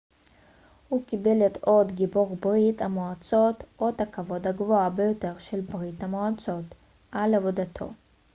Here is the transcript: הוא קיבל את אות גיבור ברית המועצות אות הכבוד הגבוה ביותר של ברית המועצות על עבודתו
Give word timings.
הוא 0.89 1.03
קיבל 1.07 1.45
את 1.47 1.63
אות 1.67 1.91
גיבור 1.91 2.35
ברית 2.35 2.81
המועצות 2.81 3.63
אות 3.79 4.01
הכבוד 4.01 4.47
הגבוה 4.47 4.89
ביותר 4.89 5.39
של 5.39 5.61
ברית 5.61 6.03
המועצות 6.03 6.65
על 7.11 7.33
עבודתו 7.33 7.89